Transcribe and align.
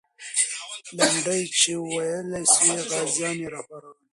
لنډۍ 0.97 1.41
چې 1.59 1.71
ویلې 1.89 2.41
سوې، 2.53 2.79
غازیان 2.89 3.35
یې 3.43 3.47
راوپارول. 3.53 3.97